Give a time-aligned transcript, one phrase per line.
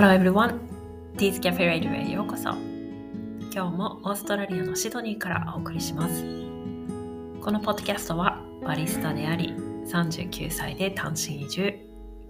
[0.00, 0.58] Hello everyone!
[1.18, 2.54] Teas Cafe Radio へようこそ。
[3.52, 6.24] 今日もオーストラリアのシドニーからお送りします。
[7.42, 9.52] このポッドキャストはバリスタであり
[9.86, 11.74] 39歳で単身移住。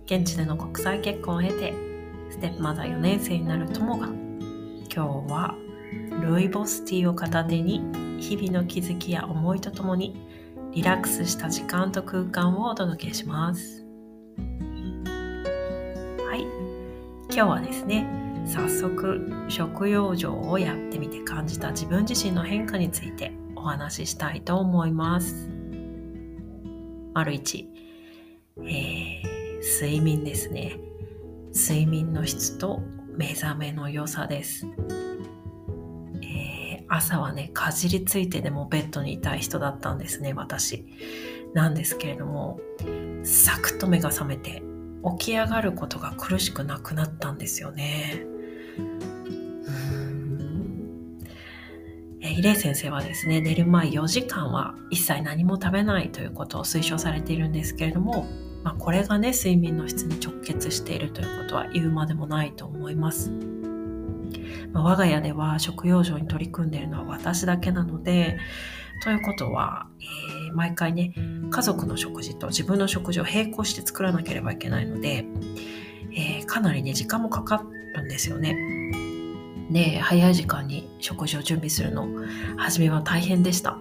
[0.06, 1.72] 現地での国際結婚を経て
[2.30, 5.54] ステップマザー4年生になる友が今日は
[6.22, 7.84] ルイボスティーを片手に
[8.18, 10.26] 日々の気づきや思いとともに
[10.72, 13.86] リラックスした時間と空間をお届けします。
[17.32, 18.06] 今日はですね
[18.44, 25.48] 早速食用場をやってみて感じた自分自身の変化についてお話ししたいと思います。
[27.14, 27.66] 丸1、
[28.58, 30.78] えー、睡眠ですね。
[31.54, 32.80] 睡眠の質と
[33.16, 34.66] 目覚めの良さです。
[36.22, 40.84] え朝はね、かじりついてでもベッドにいたい人だったんですね、私。
[41.54, 42.58] なんですけれども、
[43.22, 44.62] サクッと目が覚めて、
[45.18, 48.26] 起き上がることが苦しくなくなったんですよね。
[52.22, 58.26] えイレイ先生はですね、寝る前4時間は一切何も食べないということを推奨されているんですけれども、
[58.62, 63.30] まあ、これがね、睡眠の質に直結しているということは言うまでもないと思います。
[64.72, 68.38] まあ、我が家では食用場に取り組んでいるのは私だけなので、
[69.02, 71.12] ということは、えー、毎回ね、
[71.50, 75.24] 家族の食事と自分の食事を並行して作らなければいけないので、
[76.12, 78.56] えー、かなりね、時間もかかるんですよね。
[79.70, 82.08] で、早い時間に食事を準備するの、
[82.56, 83.78] 初めは大変でした。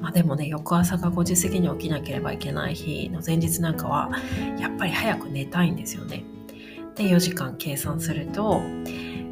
[0.00, 4.10] まあでもね、翌朝が5時過ぎに起きなければいけない日の前日なんかは、
[4.58, 6.24] やっぱり早く寝たいんですよね。
[6.96, 8.62] で、4時間計算すると、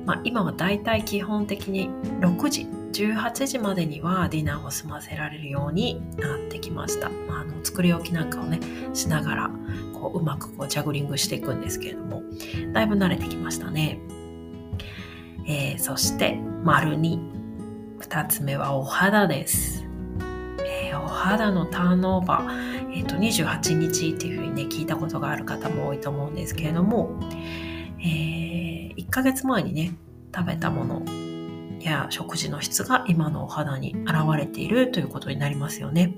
[0.04, 8.60] まあ、今はだいたい基本的に6時18時までにはディナーを済ませられるようになってきました、まあ、あの作り置きなんかをね
[8.94, 9.50] しながら
[9.94, 12.22] こううまくこうジャグリングしていくんですけれども
[12.72, 13.98] だいぶ慣れてきましたね、
[15.46, 17.38] えー、そして丸2
[18.00, 19.84] 2つ目はお肌です、
[20.94, 27.10] お肌のターンオーバー、えーと、と28日っていうふうにね聞いたことがある方も多いと思うんですけれども、
[28.00, 28.48] えー
[28.98, 29.92] 1ヶ月前にね
[30.34, 31.27] 食べたもの
[31.80, 36.14] や食事の質が今のお肌に現れているということになりますよね。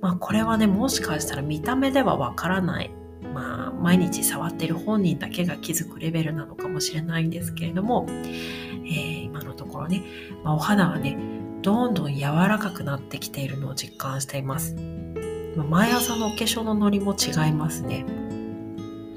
[0.00, 2.90] まあこれはねもしかしたら見た目ではわからない
[3.34, 10.04] まあ毎日触っている本人だけが気づくレベルなのかもしれないんですけれども、えー、今のところね、
[10.44, 11.18] まあ、お肌はね
[11.62, 14.76] どんどん柔らかくなってきているのを実感しています。
[15.56, 18.27] ま、毎朝のお化粧のノリも違いますね。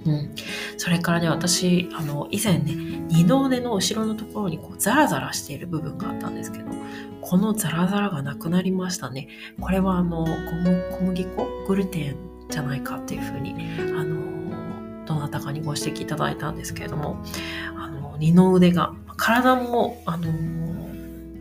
[0.05, 0.35] うん、
[0.77, 2.73] それからね私あの以前ね
[3.09, 6.71] 二の腕の後ろのところにこうザラザラしている部分があったんですけど
[7.21, 9.27] このザラザラがなくなりましたね。
[9.59, 12.15] これはあの小麦粉グルテン
[12.49, 13.53] じゃないかっていうふうに
[13.97, 17.23] あのどなたかにご指摘いただいたんですけれども
[17.77, 20.29] あの二の腕が体もあの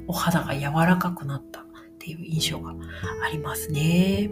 [0.06, 1.64] お肌が柔らかくなったっ
[1.98, 2.74] ていう印象が
[3.24, 4.30] ありますね。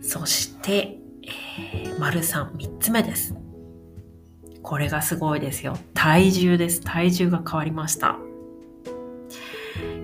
[0.00, 0.98] そして、
[1.98, 3.34] 丸3、3つ目です。
[4.62, 5.78] これがすごいですよ。
[5.94, 6.80] 体重です。
[6.80, 8.18] 体重が変わりました。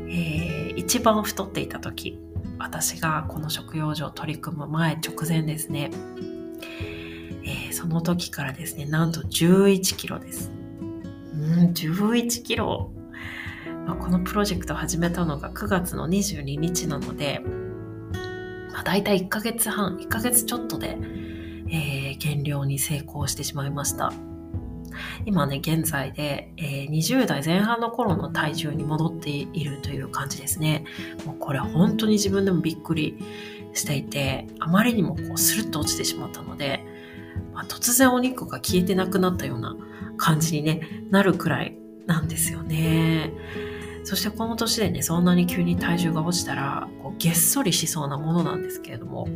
[0.08, 2.18] えー、一番太っていた時、
[2.58, 5.90] 私がこの食用所を取り組む前直前ですね。
[7.44, 10.50] えー、その時からですね、なんと11キロです。
[11.34, 12.92] うん、11キロ。
[13.86, 17.40] まあ、このプロジェクトを始めたのが9月の22日なので、
[18.72, 20.96] まあ、大体1ヶ月半、1ヶ月ちょっとで、
[21.72, 24.12] えー、減量に成功してしまいました。
[25.24, 30.84] 今ね、現在で、えー、20代前半の頃の体重に戻っているという感じですね。
[31.24, 33.18] もうこれ本当に自分でもびっくり
[33.72, 36.84] していて、あまりにもこうスルッと落ちてしまったので、
[37.54, 39.74] まあ、突然お肉が消えてなくなったような
[40.18, 43.32] 感じに、ね、なるくらいなんですよね。
[44.04, 49.26] そしてこの年でね、そんなに急に体重が落ちたら、こうげっそりしそうなものなんですけれども、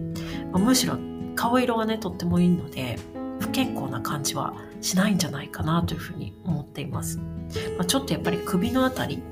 [0.53, 0.99] まあ、むしろ
[1.37, 2.99] 顔色はね、とってもいいので、
[3.41, 7.19] 不健康な感じはしないんじゃないかなというふうに思っています。
[7.19, 9.23] まあ、ちょっとやっぱり首のあたり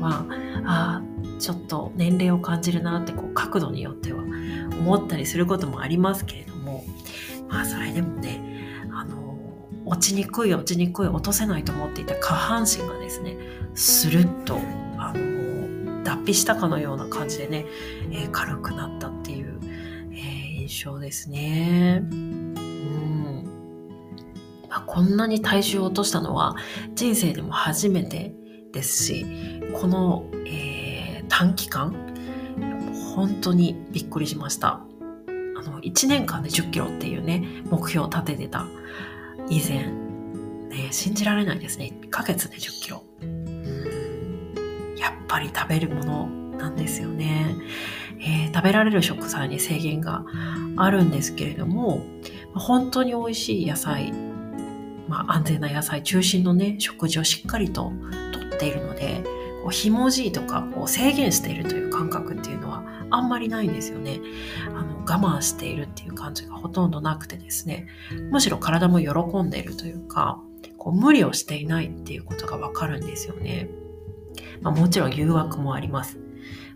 [0.00, 0.26] は、
[0.64, 1.02] あ、
[1.38, 4.22] ちょっと年齢を感じるなってこう角度によっては
[4.78, 6.84] 思ったりすることもありますけれども、
[7.48, 8.40] まあそれでもね、
[8.92, 9.38] あの、
[9.84, 13.36] 落ちにくい落ちにくい落とせないと思っていた下半身がですね、
[13.74, 14.58] スルッと、
[14.98, 17.66] あの、脱皮したかのような感じでね、
[18.10, 19.58] えー、軽くなったっていう、
[20.68, 22.02] 印象ですね。
[22.12, 22.54] うん
[24.68, 26.56] まあ、こんなに体重を落としたのは
[26.94, 28.34] 人生でも初めて
[28.72, 29.26] ですし、
[29.80, 31.96] この、えー、短期間、
[33.16, 34.82] 本当にびっくりしました。
[35.56, 38.66] あの、1年間で10キロっていうね、目標を立ててた
[39.48, 39.86] 以前、
[40.68, 41.98] ね、信じられないですね。
[42.02, 43.02] 1ヶ月で10キロ。
[44.98, 46.26] やっぱり食べるもの
[46.58, 47.56] なんですよね。
[48.20, 50.24] えー、食べられる食材に制限が
[50.76, 52.02] あるんですけれども、
[52.54, 54.12] 本当に美味しい野菜、
[55.08, 57.92] まあ、安全な野菜中心のね、食事をしっかりと
[58.32, 59.22] とっているので、
[59.62, 64.20] こうひもじいとかこう制限しているという感覚っていうのはあんまりないんですよね。
[64.68, 67.86] あの我慢しているっていう感じがほとんどなくてですね、
[68.30, 70.40] むしろ体も喜んでいるというか、
[70.76, 73.68] こう無理をしていないっていうことがわかるんですよね。
[74.60, 76.18] まあ、もちろん誘惑もあります。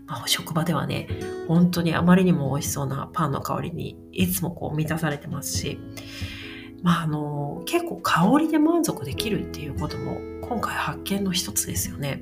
[0.05, 1.07] まあ、職場ではね、
[1.47, 5.79] 本当にあまりにも美味しそうなパンの香りにいつもこう満たされてますし、
[6.81, 12.21] まあ、あの結構香りで満足できるっていうことも今回発見の一つですよね。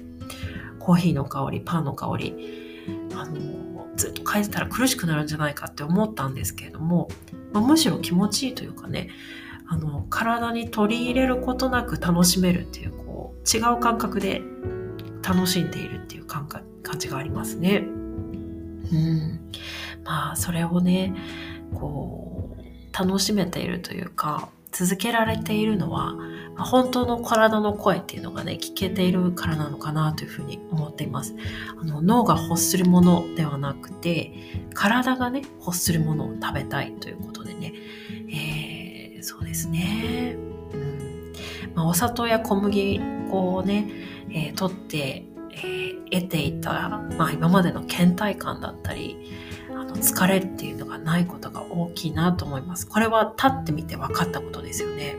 [0.80, 7.10] コーヒーの香り、パンの香り、あのずっと嗅いでたら苦しくなるんじゃないかって思ったんですけれども、
[7.52, 9.10] まあ、むしろ気持ちいいというかね、
[9.68, 14.42] あの体に取り入れることなく楽しめるっていうこう違う感覚で
[15.24, 17.78] 楽しんでいるっていう感感じがありますね。
[18.92, 19.40] うん、
[20.04, 21.14] まあそれをね
[21.74, 26.14] こう楽しめているというか続けられているのは、
[26.56, 31.36] まあ、本当の体の声っていうのがね聞けているからなのかなというふうに思っています。
[31.80, 34.34] あの脳が欲するものではなくて
[34.74, 37.74] 体がね欲するものを食べたいということでね、
[38.30, 40.36] えー、そうですね、
[40.74, 41.34] うん。
[41.76, 43.90] まあ、お砂糖や小麦粉をね、
[44.34, 49.18] えー、取ってえー、得ていた、まあ、今までの倦怠感だったり
[49.70, 52.88] あの疲れっていうのがないことが大きいなと思います。
[52.88, 55.16] これは立ってみて分かったことですよね。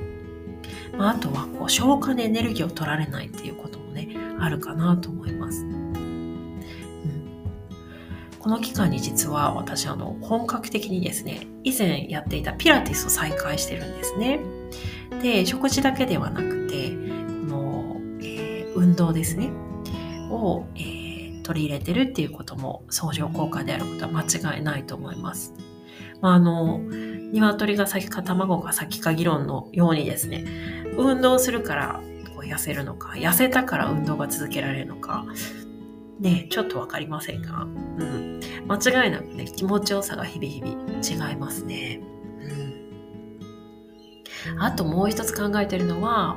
[0.97, 5.65] まあ、あとはこう消化でエネルギーを取られないっていうこともねあるかなと思います。
[5.65, 6.55] うん、
[8.38, 14.41] この期間に実は私あの本格的にですね以前やっていたピラティスを再開してるんですね。
[15.23, 17.02] で食事だけではなくて、
[18.93, 19.50] 運動ですね。
[20.31, 24.23] を、えー、取り入れてるっていうことも相乗効果であることは間
[24.56, 25.55] 違いないと思います。
[26.21, 30.44] まあ、あの鶏が先か卵が先か議論のようにですね。
[30.97, 32.00] 運動するから
[32.37, 35.25] こう痩せるのか痩せたから運動が続けられるのか。
[36.21, 42.00] ねちょっと分かりませんが、うん、間違いなくね気持ちよさが日々日々違いますね。
[44.50, 46.37] うん、あともう一つ考えてるのは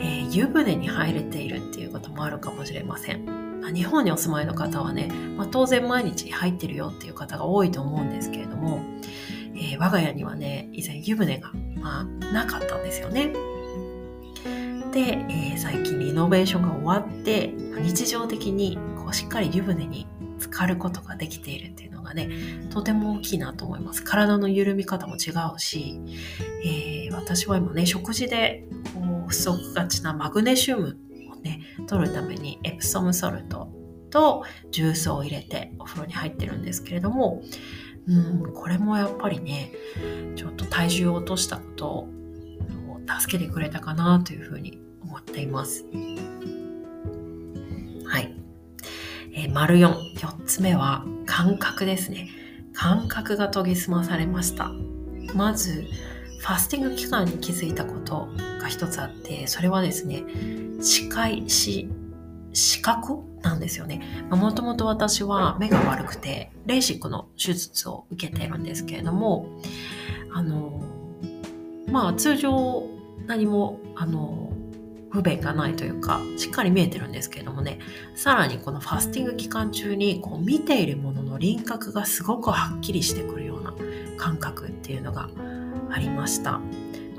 [0.00, 3.60] えー、湯船に入れているっていうこともあるかもしれません。
[3.60, 8.80] ま、日本にお住まいの方はね、まあ、当然毎日入ってるよっていう方が多いと思うんですけれども、
[9.54, 13.32] えー、我が家にはね、以前湯船が、まあ、なかったんですよね。
[14.92, 17.48] で、えー、最近リノベーションが終わって、
[17.80, 20.06] 日常的にこうしっかり湯船に
[20.38, 22.30] 浸かることができているっていうがね、
[22.70, 24.02] とても大きいなと思います。
[24.02, 26.00] 体の緩み方も違うし、
[26.64, 28.64] えー、私は今ね、食事で
[28.94, 30.98] こう不足がちなマグネシウム
[31.30, 33.70] をね、取るためにエプソムソルト
[34.10, 37.42] と重曹を入れてお風呂に入ってるんですけれども、
[38.06, 39.72] うん、これもやっぱりね、
[40.34, 42.08] ちょっと体重を落としたことを
[43.20, 45.84] 助けてくれたかなというふうに思っています。
[49.44, 52.28] え、丸4、4つ目は感覚ですね。
[52.72, 54.70] 感覚が研ぎ澄まされました。
[55.34, 55.86] まず、
[56.38, 58.28] ファスティング期間に気づいたこと
[58.60, 60.22] が一つあってそれはですね
[60.80, 61.88] 視界視
[62.52, 63.28] 視覚？
[63.42, 69.60] なんですよねもともと私は目が悪くてレーシックの手術を受けているんですけれども
[70.32, 70.82] あの
[71.86, 72.84] まあ通常
[73.26, 74.52] 何もあの
[75.10, 77.78] 不便がないというかしっかり見えてるんですけれどもね
[78.14, 83.74] さらにこのファスティング期間中にこう見ているものの輪郭がすごくはっきりしてくるような
[84.16, 85.28] 感覚っていうのが
[85.90, 86.60] ありました。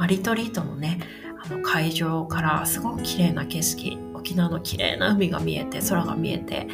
[0.07, 0.99] リトリートのね、
[1.43, 6.67] あの会場からすごく綺麗な景色、沖縄の綺麗な海が見えて、空が見えて、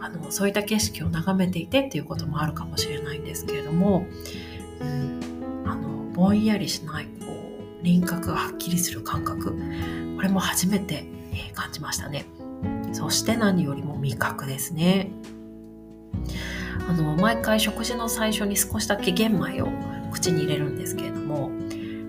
[0.00, 4.06] あのそういった景色を眺めていてっていうこともあるかもしれないんですけれども、
[5.66, 9.54] あのぼんやりしないこう輪郭がはっきりする感覚、
[10.20, 12.26] これも初めて、え感じましたね。
[12.92, 15.10] そして何よりも味覚ですね。
[16.86, 19.68] あの毎回食事の最初に少しだけ玄米を
[20.12, 21.50] 口に入れるんですけれども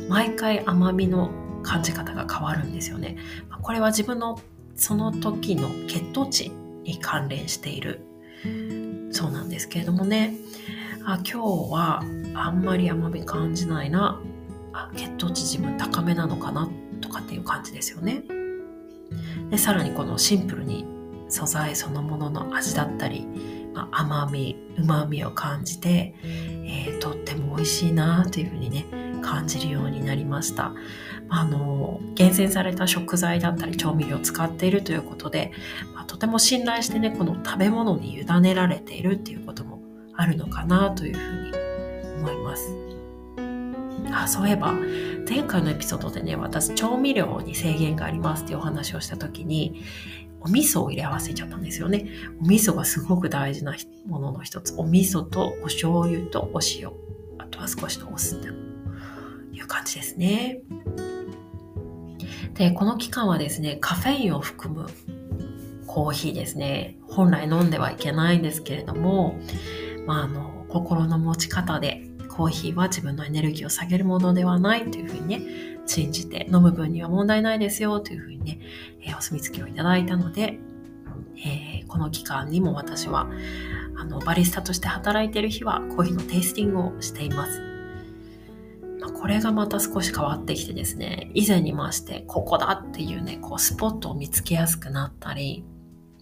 [0.10, 1.32] 毎回甘みの
[1.64, 3.16] 感じ方が変わるんですよね。
[3.62, 4.42] これは自分の
[4.76, 6.52] その時の血糖値
[6.84, 8.02] に関連している
[9.12, 10.36] そうなんですけれどもね
[11.06, 12.04] あ今日は
[12.34, 14.20] あんまり甘み感じないな
[14.98, 16.81] 血糖値自分高めなのかなと
[17.12, 18.24] かっていう感じですよね。
[19.50, 20.86] でさらにこのシンプルに
[21.28, 23.28] 素材そのものの味だったり
[23.74, 28.86] まあ、甘みうまみを感じて、えー、とっても美味しいなというふうにね
[29.22, 30.74] 感じるようになりました、
[31.30, 35.52] あの厳選された食材だったり調味料を使っているということで、
[35.94, 39.80] まあ、とても信頼してねこの食べ物に委ねられているっていうことも
[40.16, 42.81] あるのかなというふうに思います。
[44.12, 44.74] あそういえば
[45.28, 49.84] 前回のエピソードでね私調味料に制限がありますっていうお話をした時に
[50.42, 52.10] お味噌を入れ合わせちゃったんですよね。
[52.42, 53.76] お味噌がすごく大事な
[54.08, 54.74] ものの一つ。
[54.76, 56.92] お味噌とお醤油とお塩。
[57.38, 60.62] あとは少しのお酢という感じですね。
[62.56, 64.90] で、この期間はですね、カフェインを含む
[65.86, 66.98] コーヒーですね。
[67.08, 69.40] 本来飲んではいけないんですけれども、
[70.08, 72.08] まあ、あの、心の持ち方で
[72.42, 78.60] コーヒーは自分のエネルギーを下げるものではないというふうにね、信じて飲む分には問題ないですよというふうにね、
[79.02, 80.58] えー、お墨付きをいただいたので、
[81.38, 83.30] えー、この期間にも私は
[83.96, 87.62] あのバリスタとして働いている日はコーヒーのテイスティングをしています。
[89.00, 95.64] ま、これがまた少し変わってきてですね、以前に増してここだっていうね、こうスポットを見つけやすくなったり、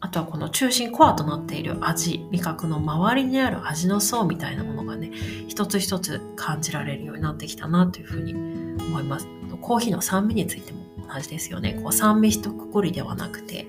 [0.01, 5.11] あとはこの中心コアとなっている味、味覚の周りにある味の層みたいなものがね、
[5.47, 8.33] 一つ一つ感じられるようになってきたなというふうに
[8.81, 9.27] 思います。
[9.61, 10.79] コーヒーの酸味についても
[11.13, 11.79] 同じですよね。
[11.83, 13.67] こう酸味一括りではなくて、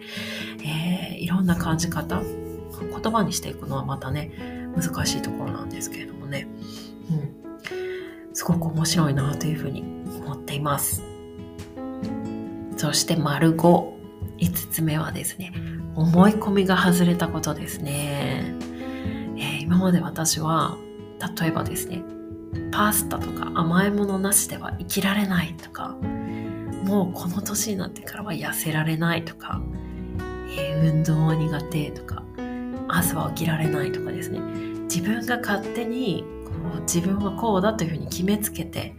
[0.64, 4.30] えー、いろんな感じ方、言葉にしていくのはまたね、
[4.76, 6.46] 難しいところなんですけれどもね。
[7.10, 8.34] うん。
[8.34, 9.82] すごく面白いなというふうに
[10.24, 11.02] 思っています。
[12.76, 13.92] そして丸5、
[14.38, 15.52] 5つ目はですね、
[16.00, 18.54] 思い込みが外れたことですね。
[19.36, 20.78] えー、今まで私は、
[21.38, 22.02] 例えばですね、
[22.72, 25.96] パスタとか甘いものなしでは生きられないとか、
[26.84, 29.60] もうこの年になってからは痩せられないとか、
[30.56, 32.24] えー、運動は苦手とか、
[32.88, 34.40] 朝は起きられないとかですね、
[34.84, 38.96] 自分が勝手にこう自分はこうだというふうに決めつけて、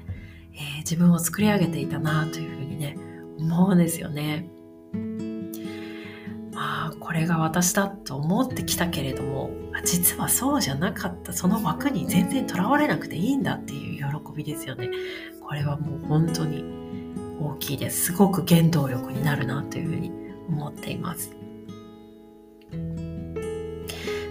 [0.54, 2.96] えー、自分を作り上げていたなというふうにね、
[3.40, 4.61] 思うんですよね。
[7.12, 9.50] これが私だと思ってきたけれども、
[9.84, 14.90] 実はそうじゃなかった、その枠に全然とらわれなくていいんだっていう喜びですよね。
[15.42, 16.64] これはもう本当に
[17.38, 18.06] 大きいです。
[18.06, 20.10] すごく原動力になるなというふうに
[20.48, 21.36] 思っています。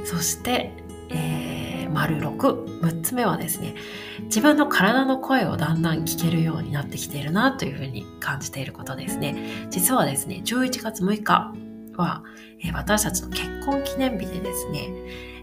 [0.07, 0.73] そして、
[1.11, 3.75] えー、丸6、6つ目はですね、
[4.23, 9.69] 自分の体の声をだんだん聞けるようになってきているなというふうに感じていることですね。
[9.69, 11.53] 実はですね、11月6日
[12.01, 12.25] は、
[12.65, 14.91] え、私たちの結婚記念日でですね、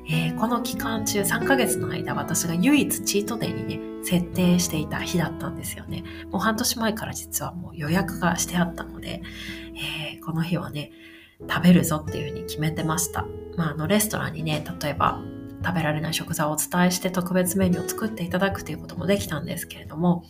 [0.09, 6.03] えー、この期間中3ヶ月の間私が唯一チートデーにね、設定していた日だったんですよね。
[6.31, 9.21] もう半年前から実はもう予約がしてあったので、
[9.75, 10.91] えー、この日はね、
[11.49, 13.25] 食べるぞっていうふうに決めてました。
[13.57, 15.21] まあ、あの、レストランにね、例えば
[15.63, 20.23] 食べられない食材をお伝えして特別メニューを作っていただくということもできたんですけれども、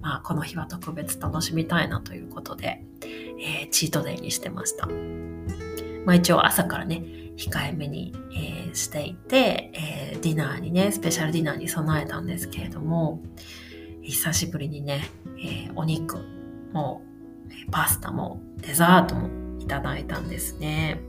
[0.00, 2.84] まあ、この日は特別楽しみたいなということで、
[3.40, 4.88] えー、チートデイにしてました。
[6.06, 7.02] まあ、一応朝からね、
[7.36, 13.20] 控えめに、えー、していて、えー、ディナーにね、スペシャルディナーに備えたんですけれども、
[14.02, 16.18] 久しぶりにね、えー、お肉
[16.72, 17.02] も、
[17.72, 21.00] パスタも、デザートもいただいたんですね。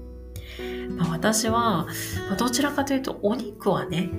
[0.97, 1.85] まあ、私は、
[2.29, 4.09] まあ、どちらかというとお肉はね、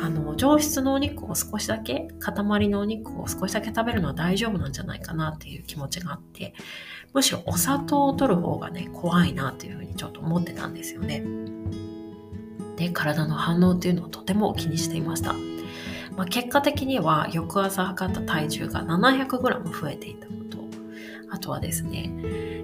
[0.00, 6.54] あの、上質のお肉を少しだけ、塊のお肉を少しだけ食べるのは大丈夫なんじゃないかなっていう気持ちがあって、
[7.12, 11.24] むしろお砂糖を取る方がね、怖いなっていうふうにちょっと思ってたんですよね。
[12.76, 15.34] で、体の反応っていうのをとても気にしていました。
[16.16, 20.58] まあ、結果的には翌朝測った体重が 700g 増えていたのと、
[21.30, 22.10] あとはですね、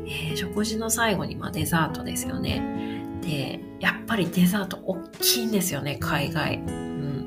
[0.06, 2.99] えー、食事の最後にまデザートですよね。
[3.22, 6.56] で、やっぱりデザート大きいんですよね、海外。
[6.58, 6.70] う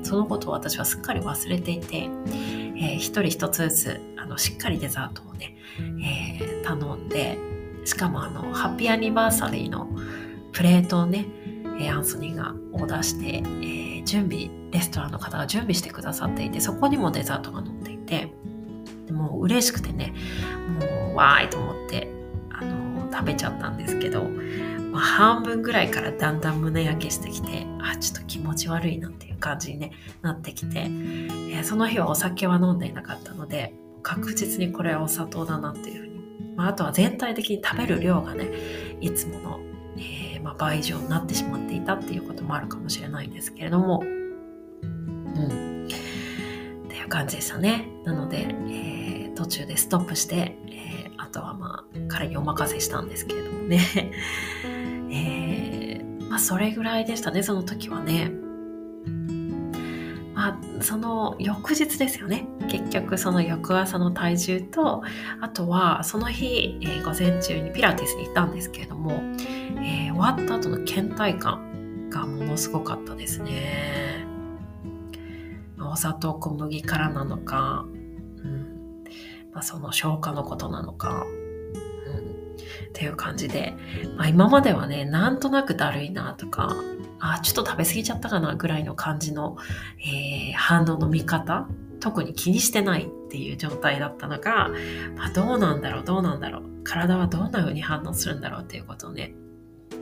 [0.02, 5.56] そのことを私はすっかり忘れていて、えー、一人一つずつあのしっかりデザートをね、
[6.40, 7.38] えー、頼んで
[7.84, 9.88] しかもあのハッピーアニバーサリーの
[10.52, 11.26] プレートをね、
[11.90, 18.32] アンソニーがオーダーして、えー、準備レストランの方が準備してくださっていてそこにもデザートが載っていて
[19.10, 20.14] もう嬉しくてね
[20.80, 22.08] もうわーいと思って
[22.50, 24.22] あの食べちゃったんですけど、
[24.94, 29.90] まあ、半分ぐらいからだんだん胸焼けしてきてあちょっと気持ち悪いなっていう感じに、ね、
[30.22, 33.74] なってきて、えー、その日はお酒は飲んでいなかったので
[34.04, 38.48] 確実にこれはお砂糖だなっていうふうに、まあ、あとは全体的に食べる量がね
[39.00, 39.60] いつもの、
[39.96, 44.00] えー、まあ、倍以上になってしまっていたっていうこともあるかもしれないんですけれども。
[44.04, 45.86] うん。
[45.86, 47.88] っていう感じでしたね。
[48.04, 50.93] なので、えー、途中でストップして、えー、
[51.24, 53.80] あとはまあ彼にお任せしたんですけれどもね。
[55.10, 58.32] えー、まあそれぐらいでしたねその時はね。
[60.34, 62.46] まあ、その翌日ですよね。
[62.68, 65.02] 結局その翌朝の体重と
[65.40, 69.12] あとはその日、えー、午前中にピラティスに行ったんですけれども、
[69.78, 74.26] えー、終わった後の倦怠感がものすごかったですね。
[75.78, 77.86] お砂糖小麦からなのか、
[79.54, 81.24] まあ、その消化のことなのか、
[82.06, 83.74] うん、っていう感じで、
[84.16, 86.74] まあ、今まではねなんとなくだるいなとか
[87.20, 89.56] あちょっと食べ過ぎちゃったかなぐらいの感じの、
[90.04, 91.68] えー、反応の見方
[92.00, 94.70] 特に気にしてないっていう状態だったのが、
[95.16, 96.74] まあ、どうなんだろうどうなんだろう。
[96.84, 99.34] 体はどんな風に反応するんだろうっていうことをね、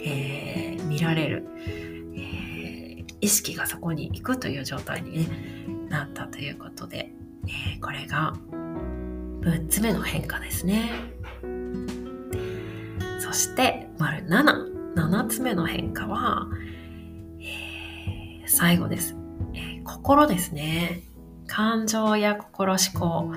[0.01, 7.13] えー、見られる、えー、意識がそこに行くという状態に、ね、なったということで、
[7.47, 8.35] えー、これが
[9.43, 10.91] 6つ目の変化ですね
[13.21, 16.49] そして丸7 7つ目の変化は、
[17.41, 19.17] え最後です、
[19.55, 21.05] えー、心ですね。
[21.47, 23.33] 感情や心思考、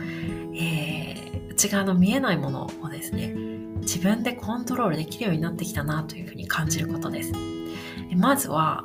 [0.56, 3.34] えー、内側の見えないものをですね、
[3.82, 7.32] 自分でコントロールできるようになってきたなというふうに感じることです。
[8.16, 8.84] まずは、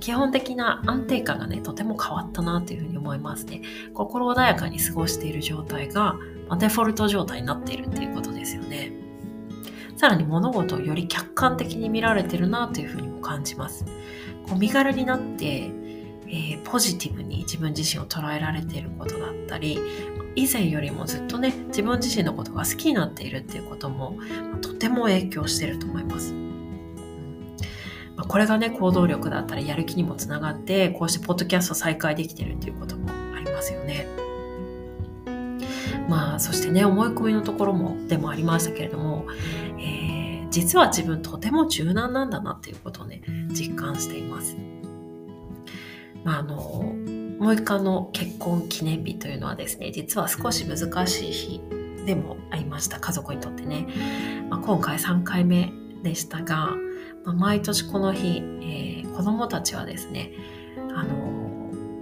[0.00, 3.62] 基本的な安定感がね、とても変わったなというふうに思いますね。
[3.94, 6.16] 心穏やかに過ごしている状態が、
[6.48, 8.92] まデフォルト状態になっているっていうことですよね。
[9.96, 13.84] さらに物事をより客観的に見られてるなというふうにも感じます。
[14.46, 15.70] こう身軽になって、
[16.26, 19.78] えー、ポジティブに自分自身を捉えられていることだったり
[20.36, 24.16] 以前よりもずっとね自分自身のことが好きになっているっていうことも、
[24.62, 26.49] とても影響していると思います。
[28.20, 34.06] まあ、これがね行動力だったりやる気にもつながってこうしてポッドキャスト再開できてるっていうこともありますよね。
[36.06, 39.26] まあそしてね思い込みのところもでもありましたけれども、
[39.78, 44.56] えー実は自分とても柔軟なんだなっていうことをね実感しています。
[46.24, 46.56] まあ、あの
[47.38, 51.60] もう一回の結婚記念日というのはですね実は少し難しい日
[52.04, 53.86] でもありました家族にとってね、
[54.50, 56.74] まあ、今回3回目でしたが、
[57.24, 60.32] まあ、毎年この日、えー、子供たちはですね
[60.94, 61.14] あの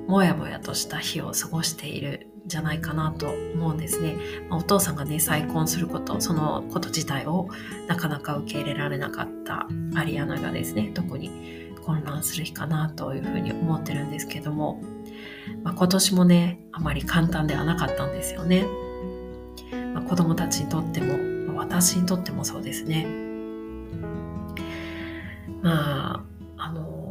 [0.08, 4.16] もやもやとした日を過ごしているんじゃないかなと思うんですね。
[4.48, 7.48] まあ、お父さんがね、再婚すること、そのこと自体を
[7.86, 14.80] なかなか受け入れられなかったアリアナがですね、特に混乱する日かなというふうに思ってるんですけども、
[15.62, 18.66] まあ、今年もね、あまり簡単ではなかったんですよね。
[19.92, 21.18] まあ、子供たちにとっても、
[21.52, 23.27] ま、私にとってもそうですね。
[25.62, 26.24] ま
[26.56, 27.08] あ、あの、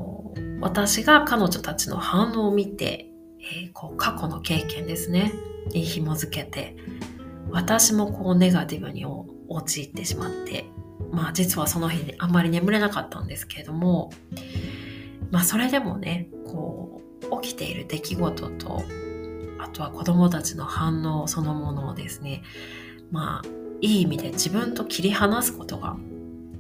[0.59, 5.33] 私が彼女たちの反応を見て、えー、こう過去の経験ですね
[5.71, 6.75] に紐づけて
[7.49, 9.05] 私もこうネガティブに
[9.47, 10.65] 陥ってしまって
[11.11, 14.11] まあ実はその日にあんまり眠れなかったんですけれども
[15.31, 18.83] まあそれでもねこう起きている出来事と
[19.59, 22.43] あとは子供たちの反応そのものをですね
[23.11, 23.47] まあ
[23.79, 25.95] いい意味で自分と切り離すことが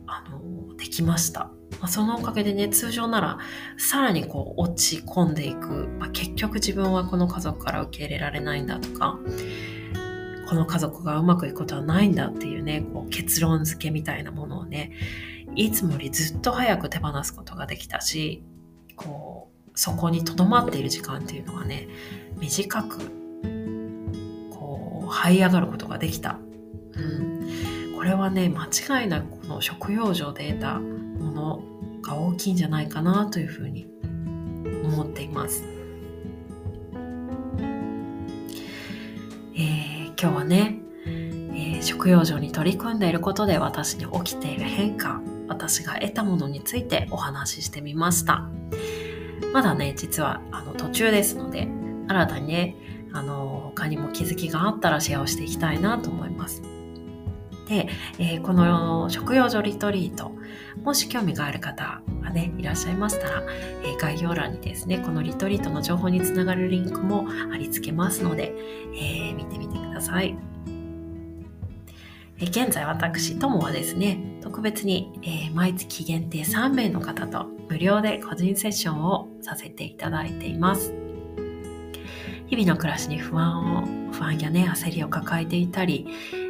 [0.05, 1.51] あのできました。
[1.79, 3.37] まあ、そのおかげでね通常なら
[3.77, 9.19] さらにこう落ち込んでいく、まあ、結局自分はこの家族から受け入れられないんだとか
[10.49, 14.93] この家族がうまくいくことはないんだっていうねこう結論付けみたいなものをね
[15.55, 18.43] いつもよりずっと早く手放すことができたし
[18.95, 21.87] こうそこにとどまっている時間っていうのがね
[22.37, 22.97] 短く
[24.51, 26.39] こう這い上がることができた、
[26.93, 30.81] うん、これはね間違いなくこの食用上で得た
[31.17, 31.63] もの
[32.01, 33.87] が大きいんじゃないかなというふうに
[34.83, 35.63] 思っています。
[39.55, 48.47] えー、今日はね、えー、食用場に取り組んでいることで私に起きている変化私が得たものについてお話ししてみました
[49.51, 51.67] まだね実はあの途中ですので
[52.07, 52.75] 新たにね
[53.13, 56.61] あの他にも気づきがあったらシェアをしていきたいなと思います
[57.67, 60.31] で、えー、この食用所リトリート
[60.83, 63.43] もし興味がある方がね、いらっしゃいましたら、
[63.83, 68.53] えー、概要欄にですね、このリトリートの情報につながるリンクも貼り付けますので、
[68.93, 70.37] えー、見てみてください。
[72.39, 80.93] え現在私、ともはですね、特別に、え毎月限定3名の方と無料で個人セッションをさせていただいています。
[82.45, 86.07] 日々の暮らしに不安を、不安やね、焦りを抱えていたり、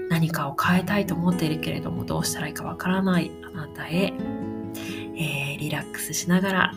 [0.10, 4.14] 何かを変えたいと思っているけれどもどうしたらいいかわからないあなたへ、
[5.16, 6.74] えー、リラックスしながら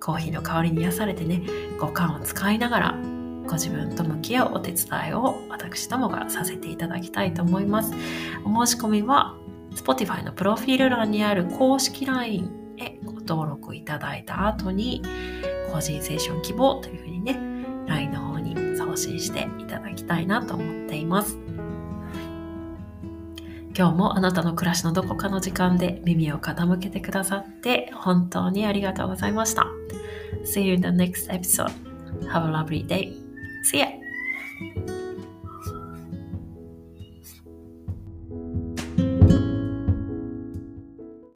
[0.00, 1.42] コーヒーの香りに癒されてね
[1.78, 2.98] 五感を使いながら
[3.46, 7.92] ご自分と向き合うお手伝いを私どもがさせていただきたいと思います
[8.44, 9.36] お申し込みは
[9.74, 15.02] Spotify のプロフィール欄にある公式 LINE へご登録いただいた後に
[15.72, 17.38] 個人セッション希望というふうにね
[17.86, 21.43] LINE の方に送信していただきたいなと思っています。
[23.76, 29.66] 今日もあなたの暮らしのどこかの時間で耳を傾けてくださって本当にありがとうございました。
[30.44, 31.72] See you in the next episode.
[32.30, 33.12] Have a lovely day.
[33.64, 35.03] See ya!